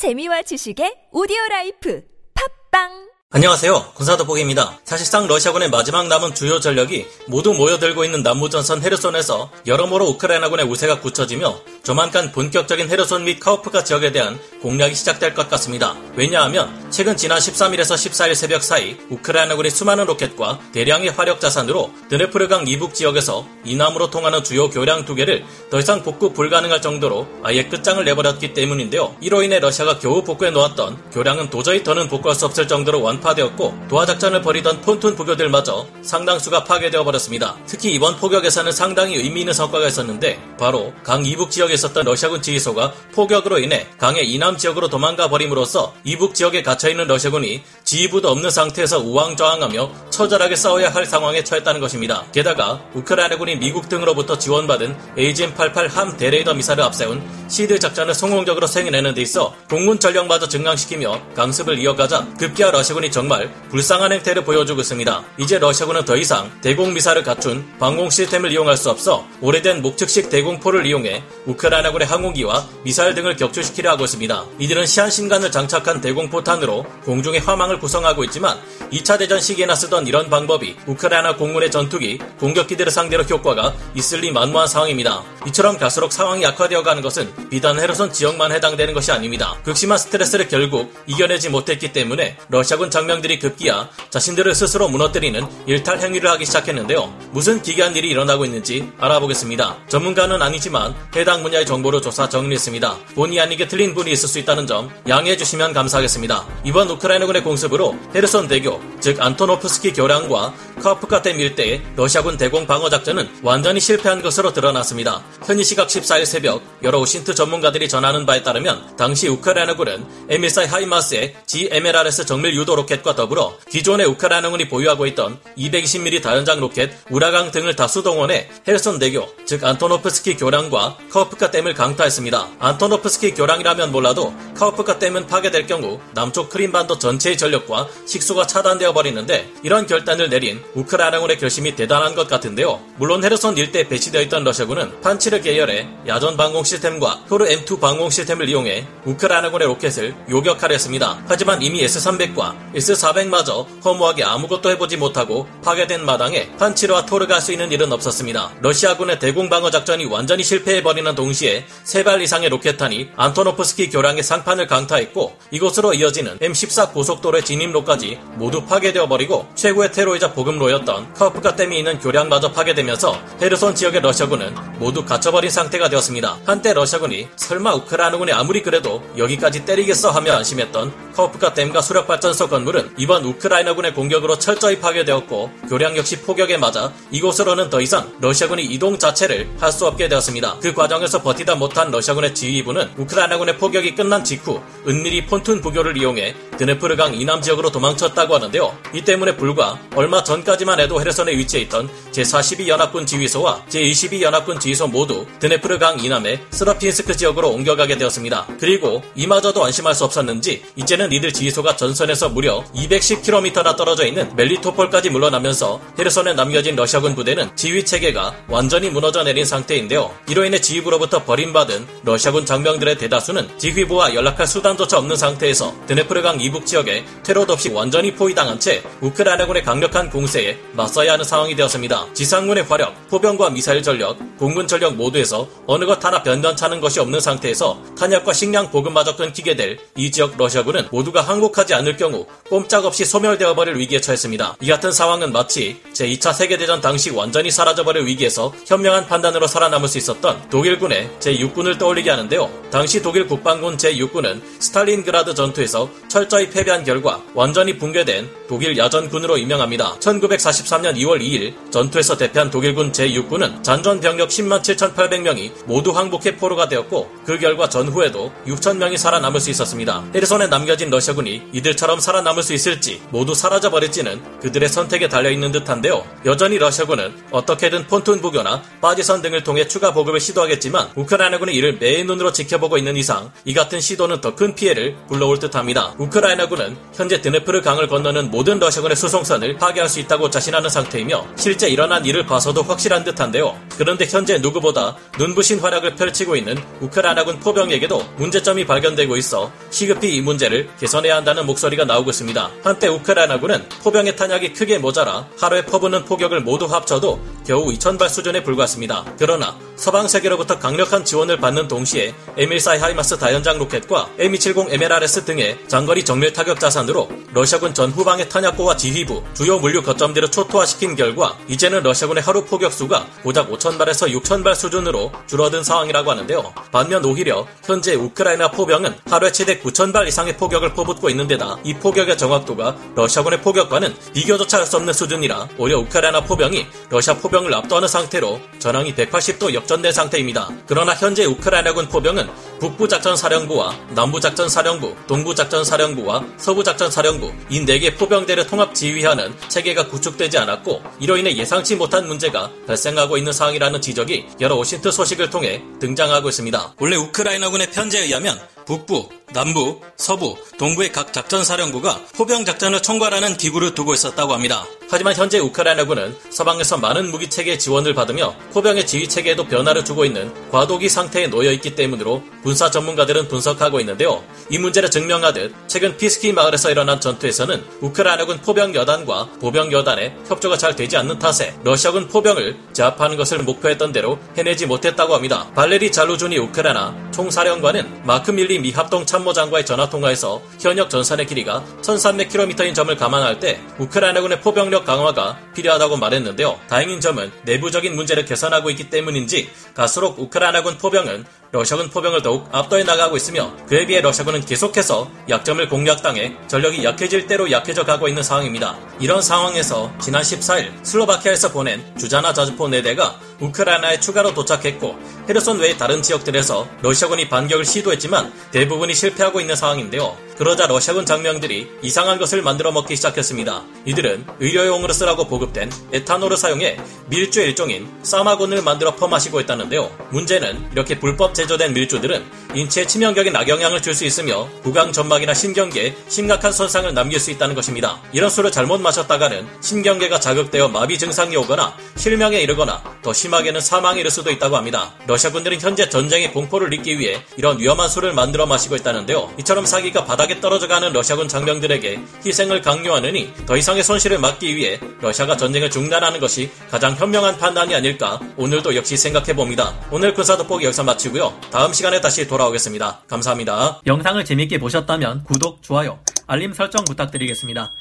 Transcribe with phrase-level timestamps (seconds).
[0.00, 2.00] 재미와 지식의 오디오 라이프.
[2.32, 3.92] 팟빵 안녕하세요.
[3.94, 4.80] 군사도복입니다.
[4.82, 11.60] 사실상 러시아군의 마지막 남은 주요 전력이 모두 모여들고 있는 남부전선 헤르손에서 여러모로 우크라이나군의 우세가 굳혀지며
[11.84, 15.94] 조만간 본격적인 헤르손 및 카우프카 지역에 대한 공략이 시작될 것 같습니다.
[16.16, 22.94] 왜냐하면 최근 지난 13일에서 14일 새벽 사이 우크라이나군이 수많은 로켓과 대량의 화력 자산으로 드네프르강 이북
[22.94, 28.54] 지역에서 이남으로 통하는 주요 교량 두 개를 더 이상 복구 불가능할 정도로 아예 끝장을 내버렸기
[28.54, 29.14] 때문인데요.
[29.20, 33.86] 이로 인해 러시아가 겨우 복구해 놓았던 교량은 도저히 더는 복구할 수 없을 정도로 완 전파되었고
[33.88, 37.56] 도하작전을 벌이던 폰툰 부교들마저 상당수가 파괴되어 버렸습니다.
[37.66, 42.92] 특히 이번 포격에서는 상당히 의미 있는 성과가 있었는데 바로 강 이북 지역에 있었던 러시아군 지휘소가
[43.14, 50.09] 포격으로 인해 강의 이남 지역으로 도망가 버림으로써 이북 지역에 갇혀있는 러시아군이 지휘부도 없는 상태에서 우왕좌왕하며
[50.20, 52.26] 처절하게 싸워야 할 상황에 처했다는 것입니다.
[52.30, 59.22] 게다가 우크라이나군이 미국 등으로부터 지원받은 AGM-88 함 대레이더 미사를 앞세운 SEAD 작전을 성공적으로 수행해내는 데
[59.22, 65.24] 있어 공군 전력마저 증강시키며 강습을 이어가자 급기야 러시아군이 정말 불쌍한 행태를 보여주고 있습니다.
[65.38, 70.84] 이제 러시아군은 더 이상 대공 미사일을 갖춘 방공 시스템을 이용할 수 없어 오래된 목측식 대공포를
[70.84, 74.44] 이용해 우크라이나군의 항공기와 미사일 등을 격추시키려 하고 있습니다.
[74.58, 78.60] 이들은 시한신관을 장착한 대공포탄으로 공중에 화망을 구성하고 있지만
[78.92, 84.66] 2차 대전 시기에나 쓰던 이런 방법이 우크라이나 공군의 전투기, 공격기들을 상대로 효과가 있을 리 만무한
[84.66, 85.22] 상황입니다.
[85.46, 89.54] 이처럼 갈수록 상황이 악화되어 가는 것은 비단 헤르손 지역만 해당되는 것이 아닙니다.
[89.62, 96.44] 극심한 스트레스를 결국 이겨내지 못했기 때문에 러시아군 장병들이 급기야 자신들을 스스로 무너뜨리는 일탈 행위를 하기
[96.44, 97.16] 시작했는데요.
[97.30, 99.76] 무슨 기괴한 일이 일어나고 있는지 알아보겠습니다.
[99.86, 102.96] 전문가는 아니지만 해당 분야의 정보를 조사 정리했습니다.
[103.14, 106.44] 본의 아니게 틀린 부분이 있을 수 있다는 점 양해해 주시면 감사하겠습니다.
[106.64, 113.80] 이번 우크라이나군의 공습으로 헤르손 대교, 즉 안토노프스키 교량과 카프카댐 일대의 러시아군 대공 방어 작전은 완전히
[113.80, 115.22] 실패한 것으로 드러났습니다.
[115.44, 122.24] 현지 시각 14일 새벽 여러 OSINT 전문가들이 전하는 바에 따르면 당시 우크라이나군은 M142 하이마스의 GMLRS
[122.24, 128.48] 정밀 유도 로켓과 더불어 기존의 우크라이나군이 보유하고 있던 220mm 다연장 로켓 우라강 등을 다수 동원해
[128.68, 132.50] 헤르손 대교, 즉 안토노프스키 교량과 카우프카 댐을 강타했습니다.
[132.60, 139.79] 안토노프스키 교량이라면 몰라도 카우프카 댐은 파괴될 경우 남쪽 크림반도 전체의 전력과 식수가 차단되어 버리는데 이런
[139.86, 142.80] 결단을 내린 우크라이나군의 결심이 대단한 것 같은데요.
[142.96, 148.48] 물론 헤르손 일대에 배치되어 있던 러시아군은 판치르 계열의 야전 방공 시스템과 토르 M2 방공 시스템을
[148.48, 151.22] 이용해 우크라이나군의 로켓을 요격하려 했습니다.
[151.28, 157.72] 하지만 이미 S-300과 S-400마저 허무하게 아무것도 해보지 못하고 파괴된 마당에 판치르와 토르가 할 수 있는
[157.72, 158.52] 일은 없었습니다.
[158.60, 165.36] 러시아군의 대공 방어 작전이 완전히 실패해버리는 동시에 세 발 이상의 로켓탄이 안토노프스키 교량의 상판을 강타했고
[165.50, 171.98] 이곳으로 이어지는 M14 고속도로의 진입로까지 모두 파괴되어 버리고 최 고의 테러이자 보급로였던 카우프카 댐이 있는
[171.98, 176.38] 교량마저 파괴되면서 헤르손 지역의 러시아군은 모두 갇혀버린 상태가 되었습니다.
[176.46, 183.24] 한때 러시아군이 설마 우크라이나군이 아무리 그래도 여기까지 때리겠어 하며 안심했던 카우프카 댐과 수력발전소 건물은 이번
[183.24, 189.70] 우크라이나군의 공격으로 철저히 파괴되었고 교량 역시 포격에 맞아 이곳으로는 더 이상 러시아군이 이동 자체를 할
[189.70, 190.56] 수 없게 되었습니다.
[190.60, 197.14] 그 과정에서 버티다 못한 러시아군의 지휘부는 우크라이나군의 포격이 끝난 직후 은밀히 폰툰 부교를 이용해 드네프르강
[197.14, 198.76] 이남 지역으로 도망쳤다고 하는데요.
[198.92, 199.59] 이 때문에 불과
[199.94, 206.40] 얼마 전까지만 해도 헤르선에 위치해 있던 제42 연합군 지휘소와 제22 연합군 지휘소 모두 드네프르강 이남의
[206.50, 208.46] 스라핀스크 지역으로 옮겨가게 되었습니다.
[208.58, 215.80] 그리고 이마저도 안심할 수 없었는지 이제는 이들 지휘소가 전선에서 무려 210km나 떨어져 있는 멜리토폴까지 물러나면서
[215.98, 220.10] 헤르선에 남겨진 러시아군 부대는 지휘 체계가 완전히 무너져 내린 상태인데요.
[220.28, 227.04] 이로 인해 지휘부로부터 버림받은 러시아군 장병들의 대다수는 지휘부와 연락할 수단조차 없는 상태에서 드네프르강 이북 지역에
[227.22, 232.14] 테러도 없이 완전히 포위당한 채 우크라이나 군의 강력한 공세에 맞서야 하는 상황이 되었습니다.
[232.14, 237.82] 지상군의 화력, 포병과 미사일 전력, 공군 전력 모두에서 어느 것 하나 변변찮은 것이 없는 상태에서
[237.98, 243.76] 탄약과 식량 보급마저 끊기게 될 이 지역 러시아군은 모두가 항복하지 않을 경우 꼼짝없이 소멸되어 버릴
[243.76, 244.56] 위기에 처했습니다.
[244.60, 250.48] 이 같은 상황은 마치 제2차 세계대전 당시 완전히 사라져버릴 위기에서 현명한 판단으로 살아남을 수 있었던
[250.48, 252.50] 독일군의 제6군을 떠올리게 하는데요.
[252.70, 259.96] 당시 독일 국방군 제6군은 스탈린그라드 전투에서 철저히 패배한 결과 완전히 붕괴된 독일 야전군으로 임명합니다.
[260.00, 267.10] 1943년 2월 2일 전투에서 대패한 독일군 제6군은 잔존 병력 10만 7,800명이 모두 항복해 포로가 되었고
[267.24, 270.04] 그 결과 전후에도 6,000명이 살아남을 수 있었습니다.
[270.14, 276.04] 헤르손에 남겨진 러시아군이 이들처럼 살아남을 수 있을지 모두 사라져버릴지는 그들의 선택에 달려있는 듯한데요.
[276.24, 282.32] 여전히 러시아군은 어떻게든 폰툰 부교나 빠지선 등을 통해 추가 보급을 시도하겠지만 우크라이나군이 이를 매의 눈으로
[282.32, 285.94] 지켜보고 있는 이상 이 같은 시도는 더 큰 피해를 불러올 듯합니다.
[285.98, 291.68] 우크라이나군은 현재 드네프르 강을 건너는 모든 러시아군의 수송 선을 파괴할 수 있다고 자신하는 상태이며 실제
[291.68, 293.56] 일어난 일을 봐서도 확실한 듯한데요.
[293.78, 300.68] 그런데 현재 누구보다 눈부신 활약을 펼치고 있는 우크라이나군 포병에게도 문제점이 발견되고 있어 시급히 이 문제를
[300.80, 302.50] 개선해야 한다는 목소리가 나오고 있습니다.
[302.64, 309.14] 한때 우크라이나군은 포병의 탄약이 크게 모자라 하루에 퍼붓는 포격을 모두 합쳐도 겨우 2,000발 수준에 불과했습니다.
[309.18, 316.04] 그러나 서방 세계로부터 강력한 지원을 받는 동시에 M14 하이마스 다연장 로켓과 M270 MLRS 등의 장거리
[316.04, 322.44] 정밀 타격 자산으로 러시아군 전후방의 탄약고와 지휘부, 주요 물류 거점들을 초토화시킨 결과 이제는 러시아군의 하루
[322.44, 326.52] 포격 수가 고작 5,000발에서 6,000발 수준으로 줄어든 상황이라고 하는데요.
[326.70, 332.18] 반면 오히려 현재 우크라이나 포병은 하루에 최대 9,000발 이상의 포격을 퍼붓고 있는 데다 이 포격의
[332.18, 338.40] 정확도가 러시아군의 포격과는 비교조차 할 수 없는 수준이라 오히려 우크라이나 포병이 러시아 포병을 압도하는 상태로
[338.58, 340.50] 전황이 180도 역전된 상태입니다.
[340.66, 342.28] 그러나 현재 우크라이나군 포병은
[342.58, 351.76] 북부작전사령부와 남부작전사령부, 동부작전사령부와 서부작전사령부 이 4개 포병대를 통합 지휘하는 체계가 구축되지 않았고 이로 인해 예상치
[351.76, 356.74] 못한 문제가 발생하고 있는 상황이라는 지적이 여러 오신트 소식을 통해 등장하고 있습니다.
[356.78, 358.38] 원래 우크라이나군의 편제에 의하면
[358.70, 364.64] 북부, 남부, 서부, 동부의 각 작전사령부가 포병 작전을 총괄하는 기구를 두고 있었다고 합니다.
[364.88, 370.32] 하지만 현재 우크라이나군은 서방에서 많은 무기 체계 지원을 받으며 포병의 지휘 체계에도 변화를 주고 있는
[370.50, 374.24] 과도기 상태에 놓여 있기 때문으로 군사 전문가들은 분석하고 있는데요.
[374.50, 380.74] 이 문제를 증명하듯 최근 피스키 마을에서 일어난 전투에서는 우크라이나군 포병 여단과 보병 여단의 협조가 잘
[380.74, 385.50] 되지 않는 탓에 러시아군 포병을 제압하는 것을 목표했던 대로 해내지 못했다고 합니다.
[385.54, 392.96] 발레리 잘루주니 우크라이나 총사령관은 마크 밀리 미 합동 참모장과의 전화통화에서 현역 전선의 길이가 1300km인 점을
[392.96, 396.58] 감안할 때 우크라이나군의 포병력 강화가 필요하다고 말했는데요.
[396.66, 403.16] 다행인 점은 내부적인 문제를 개선하고 있기 때문인지 갈수록 우크라이나군 포병은 러시아군 포병을 더욱 압도해 나가고
[403.16, 408.78] 있으며 그에 비해 러시아군은 계속해서 약점을 공략당해 전력이 약해질 대로 약해져 가고 있는 상황입니다.
[409.00, 414.96] 이런 상황에서 지난 14일 슬로바키아에서 보낸 주자나 자주포 4대가 우크라이나에 추가로 도착했고
[415.28, 420.29] 헤르손 외의 다른 지역들에서 러시아군이 반격을 시도했지만 대부분이 실패하고 있는 상황인데요.
[420.40, 423.62] 그러자 러시아군 장병들이 이상한 것을 만들어 먹기 시작했습니다.
[423.84, 426.78] 이들은 의료용으로 쓰라고 보급된 에탄올을 사용해
[427.10, 429.94] 밀주 일종인 사마곤을 만들어 퍼마시고 있다는데요.
[430.08, 436.52] 문제는 이렇게 불법 제조된 밀주들은 인체에 치명적인 악영향을 줄 수 있으며 구강 점막이나 신경계에 심각한
[436.52, 438.00] 손상을 남길 수 있다는 것입니다.
[438.12, 444.10] 이런 술을 잘못 마셨다가는 신경계가 자극되어 마비 증상이 오거나 실명에 이르거나 더 심하게는 사망에 이를
[444.10, 444.94] 수도 있다고 합니다.
[445.06, 449.34] 러시아군들은 현재 전쟁의 공포를 잊기 위해 이런 위험한 술을 만들어 마시고 있다는데요.
[449.40, 455.36] 이처럼 사기가 바닥 에 떨어져가는 러시아군 장병들에게 희생을 강요하느니 더 이상의 손실을 막기 위해 러시아가
[455.36, 459.74] 전쟁을 중단하는 것이 가장 현명한 판단이 아닐까 오늘도 역시 생각해 봅니다.
[459.90, 461.36] 오늘 군사 돋보기 여기서 마치고요.
[461.50, 463.00] 다음 시간에 다시 돌아오겠습니다.
[463.08, 463.80] 감사합니다.
[463.86, 467.72] 영상을 재밌게 보셨다면 구독, 좋아요, 알림 설정 부탁드리겠습니다.